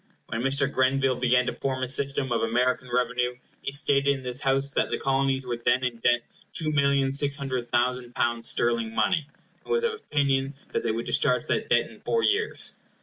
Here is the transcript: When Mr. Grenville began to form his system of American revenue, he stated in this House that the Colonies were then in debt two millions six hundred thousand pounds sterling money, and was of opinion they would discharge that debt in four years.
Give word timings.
When 0.29 0.41
Mr. 0.41 0.65
Grenville 0.71 1.17
began 1.19 1.45
to 1.45 1.53
form 1.53 1.83
his 1.83 1.93
system 1.93 2.31
of 2.31 2.41
American 2.41 2.89
revenue, 2.91 3.35
he 3.61 3.69
stated 3.71 4.07
in 4.07 4.23
this 4.23 4.41
House 4.41 4.71
that 4.71 4.89
the 4.89 4.97
Colonies 4.97 5.45
were 5.45 5.57
then 5.57 5.83
in 5.83 5.97
debt 5.97 6.23
two 6.53 6.71
millions 6.71 7.19
six 7.19 7.35
hundred 7.35 7.69
thousand 7.69 8.15
pounds 8.15 8.49
sterling 8.49 8.95
money, 8.95 9.27
and 9.63 9.71
was 9.71 9.83
of 9.83 9.93
opinion 9.93 10.55
they 10.73 10.89
would 10.91 11.05
discharge 11.05 11.45
that 11.45 11.69
debt 11.69 11.87
in 11.87 11.99
four 12.01 12.23
years. 12.23 12.73